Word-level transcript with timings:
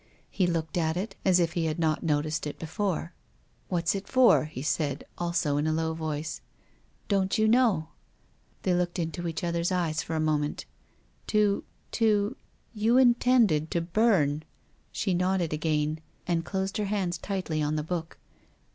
He 0.31 0.47
looked 0.47 0.79
at 0.79 0.97
it, 0.97 1.15
as 1.23 1.39
if 1.39 1.53
he 1.53 1.65
had 1.65 1.77
not. 1.77 2.01
noticed 2.01 2.47
it 2.47 2.57
be 2.57 2.65
fore." 2.65 3.13
What's 3.69 3.93
it 3.93 4.07
for?" 4.07 4.45
he 4.45 4.63
said, 4.63 5.03
also 5.19 5.57
in 5.57 5.67
a 5.67 5.71
low 5.71 5.93
voice." 5.93 6.41
Don't 7.07 7.37
you 7.37 7.47
know?" 7.47 7.89
They 8.63 8.73
looked 8.73 8.97
into 8.97 9.27
each 9.27 9.43
other's 9.43 9.71
eyes 9.71 10.01
for 10.01 10.15
a 10.15 10.19
mo 10.19 10.39
ment." 10.39 10.65
To— 11.27 11.63
to— 11.99 12.35
you 12.83 12.97
intended 12.97 13.69
to 13.69 13.81
burn" 13.81 14.41
She 14.91 15.13
nodded 15.13 15.53
again, 15.53 15.99
and 16.25 16.43
closed 16.43 16.77
her 16.77 16.85
hands 16.85 17.19
tightly 17.19 17.61
on 17.61 17.75
the 17.75 17.83
book. 17.83 18.17